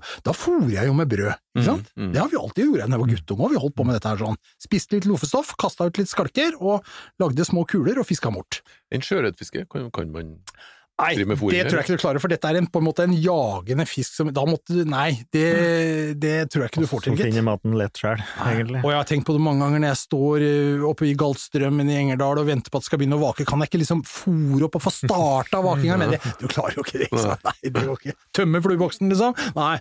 [0.73, 1.91] jeg jo med brød, ikke sant?
[1.93, 2.13] Mm, mm.
[2.15, 4.13] Det har vi alltid gjort da jeg var guttunge, og vi holdt på med dette
[4.15, 4.41] her sånn.
[4.65, 6.89] Spiste litt loffestoff, kasta ut litt skalker, og
[7.21, 8.63] lagde små kuler og fiska mort.
[8.89, 10.33] En sjøørretfiske, kan, kan man
[10.95, 11.35] Nei, det
[11.67, 14.15] tror jeg ikke du klarer, for dette er en, på en måte en jagende fisk
[14.15, 15.49] som Da måtte du Nei, det,
[16.23, 18.83] det tror jeg ikke du får til, Som Så finner maten lett sjøl, egentlig.
[18.85, 21.91] Og jeg har tenkt på det mange ganger når jeg står eh, oppe i Galtstrømmen
[21.91, 24.05] i Engerdal og venter på at det skal begynne å vake, kan jeg ikke liksom
[24.07, 26.21] fòre opp og få starta vakinga med det?
[26.45, 27.51] Du klarer jo ikke det, ikke sant?
[27.51, 28.17] Nei, det går ikke.
[28.39, 29.43] Tømme flueboksen, liksom?
[29.59, 29.75] Nei,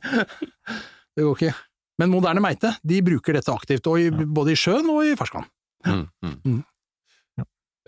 [1.13, 1.53] det går ikke.
[2.01, 5.45] Men moderne meite, de bruker dette aktivt, og i, både i sjøen og i ferskvann.
[5.85, 6.35] Mm, mm.
[6.49, 6.59] Mm.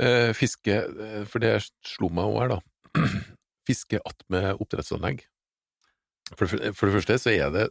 [0.06, 1.58] Eh, fiske, eh, for det
[1.88, 2.62] slo meg òg her, da.
[3.70, 5.24] Fiske attmed oppdrettsanlegg.
[6.36, 7.66] For, for det første så er det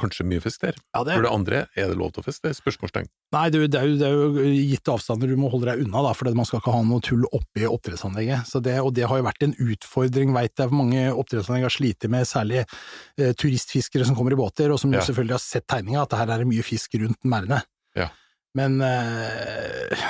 [0.00, 0.76] kanskje mye fisk der.
[0.96, 2.46] Ja, det, For det andre, er det lov til å fiske?
[2.46, 3.08] Det er Spørsmålstegn.
[3.36, 5.68] nei, det, er jo- det, er jo, det er jo gitte avstander du må holde
[5.68, 8.48] deg unna, da, for man skal ikke ha noe tull oppi oppdrettsanlegget.
[8.48, 11.74] Så det, og det har jo vært en utfordring, veit jeg, for mange oppdrettsanlegg har
[11.76, 15.02] slitt med, særlig eh, turistfiskere som kommer i båter, og som Ja.
[15.02, 17.60] jo selvfølgelig har sett tegninga, at det her er det mye fisk rundt merdene.
[18.00, 18.08] Ja.
[18.56, 20.00] Men eh,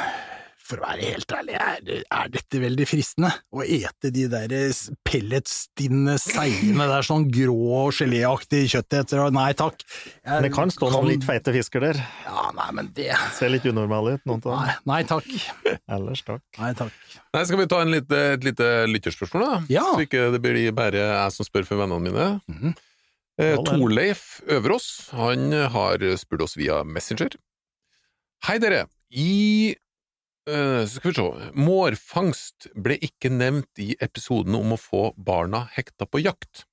[0.71, 3.31] for å være helt ærlig, er, er dette veldig fristende?
[3.51, 4.55] Å ete de der
[5.07, 9.83] pelletstinne seiene der, sånn grå geléaktig kjøtt etter, og nei takk.
[9.85, 12.01] Jeg Men det kan stå noen litt feite fisker der.
[12.27, 14.85] Ja, nei, men det Ser litt unormale ut, noen av dem.
[14.91, 15.27] nei takk.
[15.99, 16.45] Ellers takk.
[16.61, 16.95] Nei takk.
[17.35, 19.59] Nei, skal vi ta en lite, et lite lytterspørsmål, da?
[19.73, 19.85] Ja.
[19.95, 22.31] Så ikke det blir bare jeg som spør for vennene mine.
[22.51, 22.77] Mhm.
[23.41, 23.61] Eh, Ja.
[23.65, 27.33] Torleif Øverås, han har spurt oss via Messenger.
[28.45, 29.75] Hei dere, i
[30.49, 36.09] eh, skal vi se, mårfangst ble ikke nevnt i episoden om å få barna hekta
[36.09, 36.65] på jakt.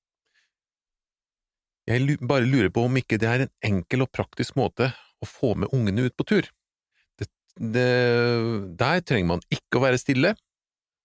[1.88, 4.90] Jeg bare lurer på om ikke det er en enkel og praktisk måte
[5.24, 6.48] å få med ungene ut på tur.
[7.16, 7.88] Det, det,
[8.78, 10.34] der trenger man ikke å være stille,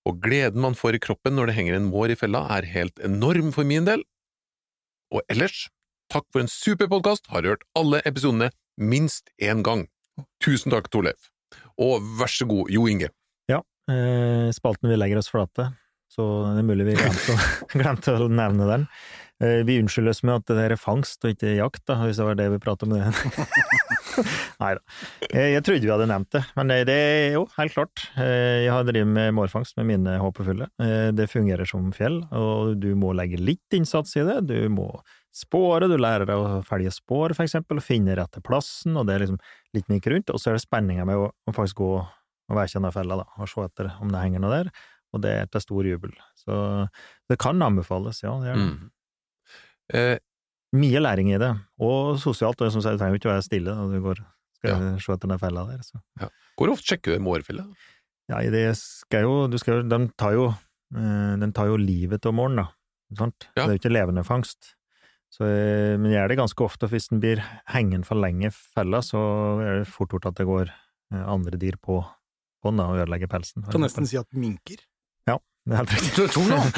[0.04, 2.99] og gleden man får i kroppen når det henger en mår i fella, er helt
[2.99, 4.04] enorm for min del.
[5.15, 5.69] Og ellers,
[6.12, 9.88] takk for en super podkast, har hørt alle episodene minst én gang.
[10.43, 11.33] Tusen takk, Torleif.
[11.82, 13.10] Og vær så god, Jo Inge.
[13.92, 15.74] Eh, spalten Vi legger oss flate,
[16.12, 17.44] så det er mulig vi glemte å,
[17.76, 18.86] glemte å nevne den.
[19.44, 22.28] Eh, vi unnskylder oss med at det er fangst og ikke jakt, da, hvis det
[22.30, 22.94] var det vi pratet om.
[24.62, 24.84] Nei da.
[25.26, 28.06] Jeg, jeg trodde vi hadde nevnt det, men det, det er jo helt klart.
[28.16, 30.70] Eh, jeg har drevet med mårfangst med mine håpefulle.
[30.80, 34.46] Eh, det fungerer som fjell, og du må legge litt innsats i det.
[34.54, 34.94] Du må
[35.34, 39.08] spåre, du lærer deg å felge spår, for eksempel, og finne rett til plassen, og
[39.08, 39.39] det er liksom
[39.78, 40.34] litt mye rundt.
[40.34, 43.22] Og så er det spenninga med å, å faktisk gå og være kjent av fella,
[43.24, 44.69] da, og se etter om det henger noe der,
[45.13, 46.13] og det er til stor jubel.
[46.38, 46.60] Så
[47.32, 48.36] det kan anbefales, ja.
[48.41, 48.69] Det gjør det.
[48.69, 48.93] Mm.
[49.93, 50.15] Eh,
[50.74, 51.52] Mye læring i det,
[51.86, 54.24] og sosialt, og som sagt, du trenger jo ikke være stille når du går
[54.63, 55.82] skal se etter den fella der.
[55.86, 56.00] Så.
[56.58, 57.65] hvor ofte sjekker du mårfella?
[58.32, 60.48] Ja, det skal jo, du skal jo, den tar jo,
[60.96, 62.69] eh, den tar jo livet av måren, da,
[63.19, 63.50] sant?
[63.52, 63.65] Ja.
[63.65, 64.74] Det er jo ikke levende fangst.
[65.34, 67.41] Så, eh, men gjør det ganske ofte, hvis den blir
[67.74, 69.19] hengende for lenge i fella, så
[69.63, 72.04] er det fort gjort at det går eh, andre dyr på,
[72.62, 73.65] på den da, og ødelegger pelsen.
[73.74, 74.84] Kan nesten si at minker.
[75.30, 76.13] Ja, Det er helt riktig.
[76.19, 76.60] Du tror nå?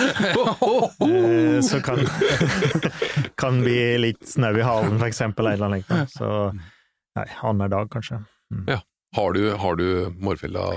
[1.06, 2.00] Eh, så kan,
[3.42, 6.08] kan bli litt snau i halen, for eksempel, eller noe lignende.
[6.16, 8.24] Så nei, annenhver dag, kanskje.
[8.56, 8.66] Mm.
[8.72, 8.80] Ja.
[9.16, 9.86] Har du, har du
[10.20, 10.74] mårfella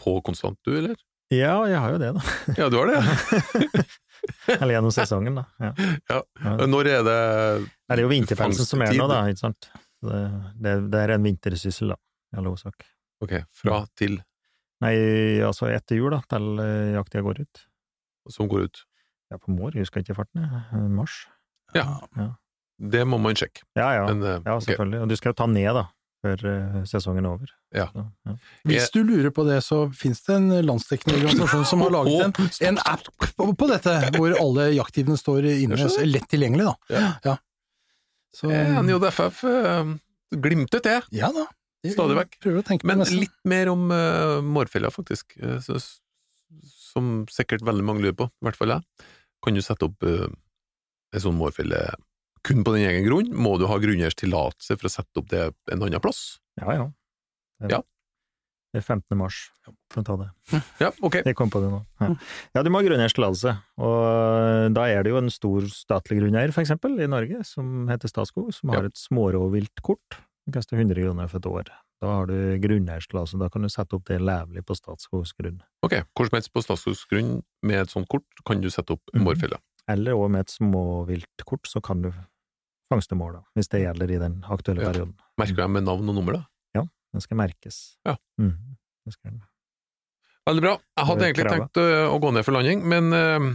[0.00, 0.96] på konstant, du, eller?
[1.32, 2.54] Ja, jeg har jo det, da.
[2.58, 3.84] Ja, du har det?
[4.60, 5.44] Eller gjennom sesongen, da.
[5.62, 5.70] Ja.
[6.10, 6.22] Ja.
[6.66, 7.18] Når er det
[7.60, 9.70] Nei, Det er jo vinterpelsen som er nå, da, ikke sant.
[10.00, 10.20] Det,
[10.64, 11.98] det, det er en vintersyssel, da,
[12.32, 12.86] i all hovedsak.
[13.24, 14.20] Ok, fra til
[14.80, 14.94] Nei,
[15.44, 17.64] altså etter jul, da, til eh, jakttida går ut.
[18.32, 18.78] som går ut?
[19.30, 20.62] Ja, på mår, jeg husker ikke farten, jeg.
[20.72, 21.18] Eh, Mars.
[21.76, 21.84] Ja.
[22.80, 23.66] Det må man sjekke.
[23.76, 24.06] Ja, ja.
[24.08, 25.02] Men, eh, ja, selvfølgelig.
[25.04, 25.84] Og du skal jo ta ned, da,
[26.20, 27.52] før eh, sesongen er over.
[27.74, 27.86] Ja.
[27.92, 28.34] Så, ja.
[28.68, 32.50] Hvis du lurer på det, så finnes det en landsdekkende organisasjon som har laget en,
[32.72, 33.06] en app
[33.36, 35.78] på, dette, hvor alle jakttidene står inne,
[36.10, 37.06] lett tilgjengelig, da.
[37.24, 37.38] Ja.
[38.36, 39.94] Så, NJFF eh,
[40.36, 41.00] glimtet det.
[41.16, 41.48] ja da.
[41.80, 42.82] Det- Stadig vekk.
[42.84, 45.78] Men litt mer om uh, mårfella, faktisk, eh, så,
[46.92, 49.08] som sikkert veldig mange lurer på, i hvert fall jeg.
[49.40, 50.26] Kan du sette opp uh,
[51.16, 51.80] en sånn mårfelle
[52.46, 53.30] kun på din egen grunn?
[53.34, 56.38] Må du ha grunneiers tillatelse for å sette opp det en annen plass?
[56.60, 56.90] Ja, ja.
[57.60, 57.82] Det, Ja.
[58.72, 59.16] Det er 15.
[59.18, 59.50] mars,
[59.90, 60.60] for å ta det.
[60.78, 61.16] Ja, ok.
[61.26, 61.80] Jeg kom på det nå.
[62.00, 62.14] Ja,
[62.54, 66.52] ja du må ha grunneiers tillatelse, og da er det jo en stor statlig grunneier,
[66.54, 68.92] for eksempel, i Norge, som heter Statskog, som har Ja.
[68.92, 70.20] et smårovviltkort.
[70.46, 71.64] Det koster 100 kroner for et år.
[72.00, 75.60] Da har du grunneierstillatelse, da kan du sette opp det levelig på Statskogs grunn.
[75.82, 79.02] Ok, Hvor som helst på Statskogs grunn med et sånt kort kan du sette opp
[79.12, 79.24] Mhm.
[79.90, 82.10] Eller også med et småviltkort, så kan du
[82.90, 84.90] fangste mål, da, hvis det gjelder i den aktuelle Ja.
[84.92, 85.14] perioden.
[85.38, 86.42] Merker jeg med navn og nummer, da?
[86.74, 87.76] Ja, Den skal merkes.
[88.06, 88.16] Ja.
[88.38, 88.54] Mm,
[89.06, 89.42] det skal den.
[90.48, 90.72] Veldig bra.
[90.98, 91.72] Jeg hadde egentlig kravet.
[91.72, 93.48] tenkt øh, å gå ned for landing, men øh,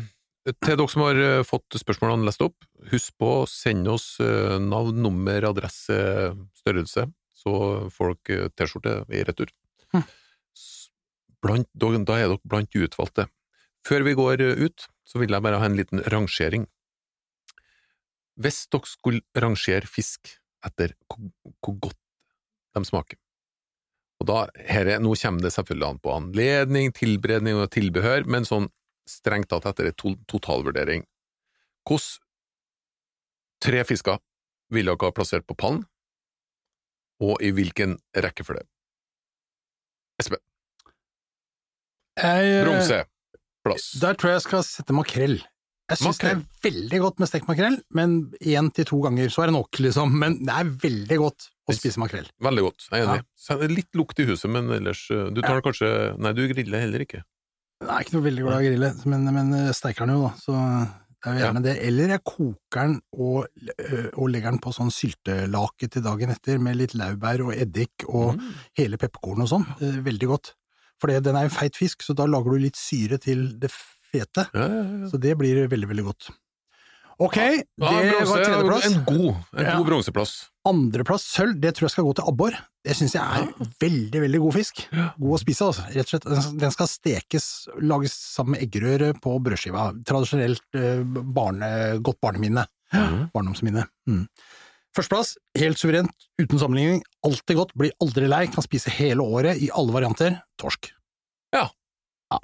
[0.63, 2.55] til dere som har øh, fått spørsmålene lest opp,
[2.91, 5.97] husk på å sende oss navn, nummer, adresse,
[6.61, 7.55] størrelse, så
[7.91, 9.51] får dere T-skjorte i retur.
[9.95, 10.05] Hm.
[11.43, 13.27] Blant, da, da er dere blant de utvalgte.
[13.85, 16.65] Før vi går øh, ut, så vil jeg bare ha en liten rangering.
[18.35, 20.33] Hvis dere skulle rangere fisk
[20.65, 22.01] etter hvor, godt
[22.75, 23.19] de smaker
[24.21, 28.47] og da, her er, Nå kommer det selvfølgelig an på anledning, tilberedning og tilbehør, men
[28.47, 28.69] sånn
[29.09, 31.03] strengt tatt etter en totalvurdering.
[31.85, 32.23] Hvordan
[33.65, 34.21] tre fisker
[34.73, 35.83] ville dere ha plassert på pallen,
[37.21, 38.65] og i hvilken rekkefølge?
[40.21, 40.39] Espen,
[42.15, 43.03] Jeg, eh, bronse,
[43.65, 43.89] plass.
[44.01, 45.35] Der tror jeg jeg skal sette makrell
[45.89, 49.43] Jeg syns det er veldig godt med stekt makrell, men én til to ganger så
[49.43, 50.15] er det nok, liksom.
[50.17, 52.25] Men det er veldig godt å spise makrell.
[52.41, 53.25] Veldig godt, jeg er enig.
[53.49, 53.55] Ja.
[53.69, 57.21] Litt lukt i huset, men ellers øh, Du tar kanskje Nei, du griller heller ikke.
[57.85, 60.33] Er ikke noe veldig glad i å grille, men, men jeg steiker den jo, da.
[60.41, 61.73] Så det er jo gjerne det.
[61.85, 63.47] Eller jeg koker den og,
[63.77, 68.05] øh, og legger den på sånn syltelake til dagen etter, med litt laurbær og eddik
[68.09, 68.53] og Mm.
[68.81, 69.65] hele pepperkorn og sånn.
[69.81, 70.53] Eh, Veldig godt.
[71.01, 74.47] For den er en feit fisk, så da lager du litt syre til det fete.
[74.55, 75.09] Ja, ja, ja.
[75.11, 76.29] Så det blir veldig, veldig godt.
[77.15, 78.85] Ok, det bronze, var tredjeplass.
[78.89, 80.31] En god, en god bronseplass.
[80.67, 82.57] Andreplass sølv, det tror jeg skal gå til abbor.
[82.83, 84.81] Det syns jeg er veldig, veldig god fisk.
[84.91, 85.85] God å spise, altså.
[85.95, 86.59] Rett og slett.
[86.59, 87.45] Den skal- stekes,
[87.79, 89.85] lages sammen med eggerøre på brødskiva.
[90.03, 91.03] Tradisjonelt eh,
[91.39, 91.69] barne,
[92.03, 92.65] godt barneminne.
[92.93, 93.29] Mm.
[93.33, 93.87] Barndomsminne.
[94.11, 94.25] Mm.
[94.95, 97.01] Førsteplass, helt suverent, uten sammenligning.
[97.27, 100.39] Alltid godt, blir aldri lei, kan spise hele året i alle varianter.
[100.61, 100.93] Torsk.
[101.55, 101.67] Ja.
[102.31, 102.39] ja.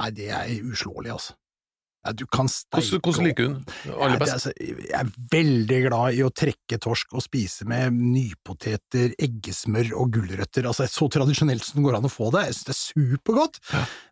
[0.00, 1.36] Nei, det er uslåelig, altså.
[2.02, 3.58] Ja, du kan steike Hvordan, liker hun
[3.94, 4.32] aller er best?
[4.34, 10.10] altså, jeg er veldig glad i å trekke torsk og spise med nypoteter, eggesmør og
[10.16, 10.66] gulrøtter.
[10.66, 12.48] Altså så tradisjonelt som det går an å få det.
[12.48, 13.62] Jeg synes det er supergodt,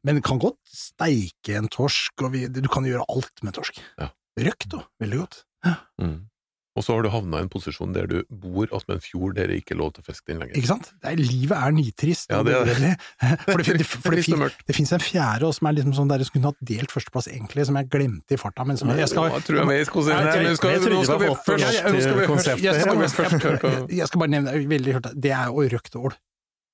[0.06, 3.82] men du kan godt steike en torsk, og vi, du kan gjøre alt med torsk.
[3.98, 4.12] Ja.
[4.38, 5.42] Røkt òg, veldig godt.
[6.80, 9.50] Og så har du havna i en posisjon der du bor attmed en fjord der
[9.52, 10.56] det ikke er lov til å fiske den lenger.
[10.56, 10.86] Ikke sant?
[11.02, 12.30] Det er, livet er nitrist.
[12.32, 12.92] Ja, det er det.
[13.44, 16.08] For det, det, for det, fin- det finnes en fjerde også, som er liksom sånn
[16.14, 19.02] der jeg skulle hatt delt førsteplass, egentlig, som jeg glemte i farta, men som jeg,
[19.04, 20.42] jeg skal jeg tror jeg vet hvordan det er.
[20.48, 21.28] men skal- Nå skal vi
[22.30, 22.48] først
[24.00, 26.16] jeg skal bare nevne, veldig hørt, det er jo røkt ål.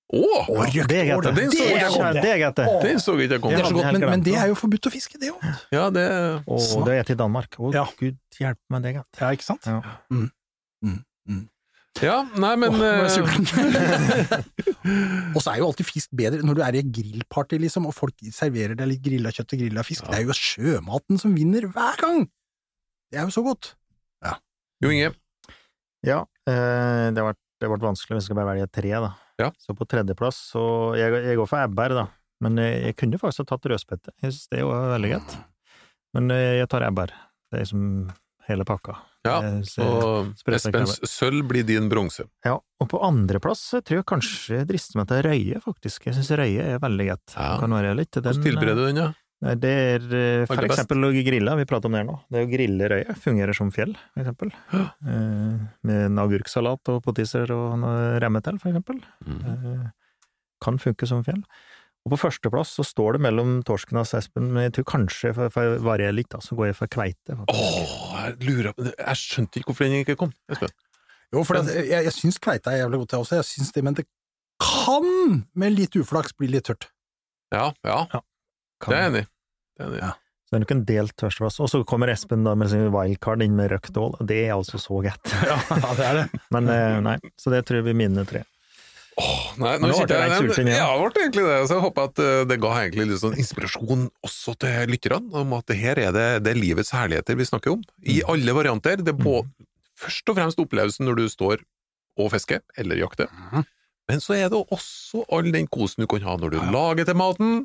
[0.07, 0.21] Å!
[0.23, 1.39] Oh, røkt Det ål, godt.
[1.51, 2.13] så jeg Ja.
[2.15, 2.93] Det er godt, det.
[3.03, 3.93] Så jeg ikke komme.
[3.93, 5.43] men, men det er jo forbudt å fiske, det òg.
[5.75, 6.07] Ja, det
[6.47, 7.59] Og det er til Danmark.
[7.59, 7.87] Å, Ja.
[7.99, 9.21] gud hjelpe meg, det er godt.
[9.21, 9.67] Ja, ikke sant?
[9.67, 9.83] Ja.
[12.03, 14.43] Ja, nei, men Åh, nå er jeg eh,
[15.35, 17.95] og så er jo alltid fisk bedre når du er i et grillparty, liksom, og
[17.97, 20.05] folk serverer deg litt grilla kjøtt og grilla fisk.
[20.11, 22.27] Det er jo sjømaten som vinner hver gang!
[23.11, 23.73] Det er jo så godt.
[24.85, 25.15] Jo Inge,
[26.05, 28.91] Ja, eh, det har vært, det har vært vanskelig hvis jeg skal bare velge tre,
[29.07, 29.15] da.
[29.41, 29.51] Ja.
[29.61, 30.63] Så på tredjeplass, så
[30.97, 32.07] jeg, jeg går for ebbær, da.
[32.45, 34.15] Men jeg, jeg kunne faktisk ha tatt rødspette.
[34.23, 35.37] Jeg synes det var veldig greit.
[36.17, 37.13] Men eh, jeg tar ebbær.
[37.51, 37.85] Det er liksom
[38.47, 38.95] hele pakka.
[39.27, 39.37] ja,
[39.83, 42.29] og Espens sølv blir din bronse.
[42.47, 46.07] Ja, og på andreplass tror jeg kanskje jeg drister meg til røye, faktisk.
[46.07, 47.35] Jeg synes røye er veldig greit.
[47.35, 47.57] Ja.
[47.61, 48.13] Kan være litt.
[48.15, 49.09] Den, Hvordan tilbereder du den, ja?
[49.45, 52.17] Nei, Det er eh, for eksempel å grille, vi prater om det her nå.
[52.33, 54.53] Det å grille røye fungerer som fjell, for eksempel.
[54.73, 59.03] Eh, med en agurksalat og potiser og noe remme til, for eksempel.
[59.27, 59.43] Mm.
[59.53, 59.89] Eh,
[60.65, 61.43] kan funke som fjell.
[62.07, 65.53] Og på førsteplass så står det mellom torsken og Espen, men jeg tror kanskje, for,
[65.53, 67.37] for å variere litt, da, så går jeg for kveite.
[67.51, 67.81] Åh,
[68.23, 70.73] jeg lurer på Jeg skjønte ikke hvorfor den ikke kom, Espen.
[71.35, 73.41] Jo, for det, jeg, jeg syns kveite er jævlig godt, jeg også.
[73.43, 74.07] Jeg syns det, men det
[74.63, 76.89] kan, med litt uflaks, bli litt tørt.
[77.53, 78.23] Ja, ja,
[78.81, 79.29] Kan- det er jeg enig i.
[79.77, 80.01] Det er enig.
[80.03, 80.13] Ja.
[80.47, 81.57] Så det er nok en del førsteplass.
[81.61, 84.53] Og så kommer Espen da med sin wildcard inn med røkt ål, og det er
[84.55, 85.33] altså så godt.
[85.51, 86.27] Ja, det er det.
[86.55, 88.45] Men eh, nei, så det tror jeg blir mine tre.
[89.17, 90.77] Åh, nei, nå nå ble jeg sulten igjen.
[90.77, 91.61] Ja, det ble egentlig det.
[91.71, 95.55] Så jeg håper at eh, det ga egentlig litt sånn inspirasjon også til lytterne, om
[95.57, 97.85] at det her er det, det er livets herligheter vi snakker om.
[98.05, 98.29] I Mm.
[98.35, 99.01] alle varianter.
[99.03, 99.39] Det er på,
[99.97, 101.65] først og fremst opplevelsen når du står
[102.21, 103.33] og fisker, eller jakter.
[103.33, 103.65] Mhm.
[104.07, 107.17] Men så er det også all den kosen du kan ha når du lager til
[107.19, 107.65] maten,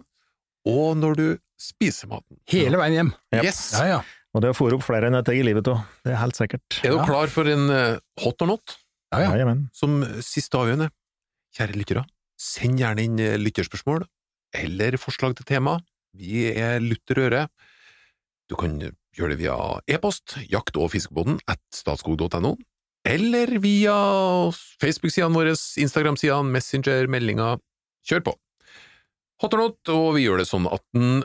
[0.68, 1.26] og når du
[1.62, 2.38] spiser maten.
[2.50, 3.12] Hele veien hjem.
[3.34, 3.44] Yep.
[3.46, 3.62] Yes!
[3.78, 4.00] Ja, ja.
[4.34, 6.38] Og det å fòre opp flere enn ett egg i livet òg, det er helt
[6.40, 6.78] sikkert.
[6.86, 7.06] Er du Ja.
[7.06, 8.78] klar for en eh, hot or not?
[9.12, 9.56] ja, ja.
[9.76, 10.88] Som siste avgjørende,
[11.58, 12.06] kjære lyttere,
[12.40, 14.06] send gjerne inn eh, lytterspørsmål
[14.56, 15.80] eller forslag til tema.
[16.16, 17.42] Vi er lutter øre.
[18.50, 19.56] Du kan gjøre det via
[19.88, 22.56] e-post, jakt- og fiskebåten at statskog.no,
[23.08, 23.96] eller via
[24.80, 27.60] Facebook-sidene våre, Instagram-sidene, Messenger, meldinger.
[28.08, 28.34] Kjør på!
[29.42, 31.22] Hot or not, og vi gjør det sånn at den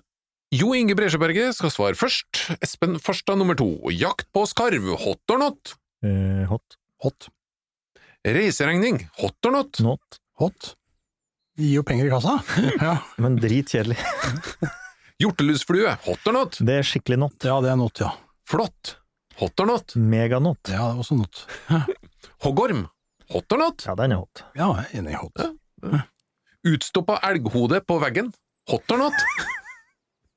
[0.55, 5.41] Jo Inge Bresjeberget skal svare først, Espen Farstad nummer to, jakt på skarv, hot or
[5.43, 5.73] not?
[6.07, 6.77] Eh, hot.
[7.05, 7.27] Hot.
[8.27, 9.81] Reiseregning, hot or not?
[9.85, 10.21] Not.
[10.41, 10.71] Hot.
[11.59, 12.39] Gi jo penger i kassa.
[12.85, 13.99] Ja, Men dritkjedelig.
[15.23, 16.59] Hjortelusflue, hot or not?
[16.61, 17.37] Det er skikkelig not.
[17.45, 18.11] ja det er not, ja.
[18.47, 18.97] Flott,
[19.41, 19.97] hot or not?
[19.99, 20.61] Meganot.
[20.71, 21.45] Ja, det er også not.
[22.47, 22.87] Hoggorm,
[23.33, 23.87] hot or not?
[23.89, 24.45] Ja, den er hot.
[24.55, 26.07] Ja, jeg er enig i hot.
[26.67, 28.33] Utstoppa elghode på veggen,
[28.71, 29.15] hot or not?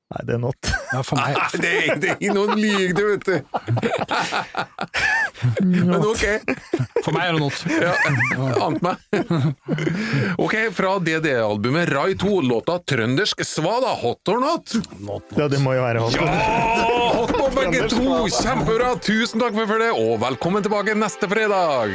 [0.10, 0.70] Nei, det er not.
[0.90, 3.36] Ja, for meg, Nei, det er det er ikke noen lyg, du, vet du.
[5.70, 6.24] Men ok,
[7.06, 7.60] for meg er det not.
[7.70, 7.94] ja,
[8.66, 8.98] ant meg.
[10.44, 14.74] Ok, fra DD-albumet Rai 2, låta Trøndersk svada, hot or not?
[15.38, 16.18] Ja, det må jo være hot.
[16.18, 18.26] Ja, hot på begge to!
[18.34, 18.96] Kjempebra!
[19.06, 21.94] Tusen takk for det, og velkommen tilbake neste fredag!